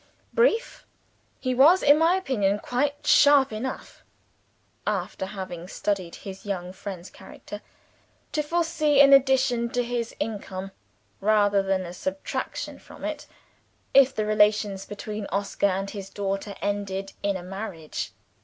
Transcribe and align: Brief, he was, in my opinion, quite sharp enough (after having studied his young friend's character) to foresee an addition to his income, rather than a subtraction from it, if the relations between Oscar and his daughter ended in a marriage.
Brief, 0.33 0.87
he 1.39 1.53
was, 1.53 1.83
in 1.83 1.99
my 1.99 2.15
opinion, 2.15 2.57
quite 2.57 3.05
sharp 3.05 3.51
enough 3.53 4.03
(after 4.87 5.27
having 5.27 5.67
studied 5.67 6.15
his 6.25 6.43
young 6.43 6.73
friend's 6.73 7.11
character) 7.11 7.61
to 8.31 8.41
foresee 8.41 8.99
an 8.99 9.13
addition 9.13 9.69
to 9.69 9.83
his 9.83 10.15
income, 10.19 10.71
rather 11.19 11.61
than 11.61 11.83
a 11.85 11.93
subtraction 11.93 12.79
from 12.79 13.05
it, 13.05 13.27
if 13.93 14.11
the 14.15 14.25
relations 14.25 14.87
between 14.87 15.27
Oscar 15.27 15.67
and 15.67 15.91
his 15.91 16.09
daughter 16.09 16.55
ended 16.63 17.13
in 17.21 17.37
a 17.37 17.43
marriage. 17.43 18.11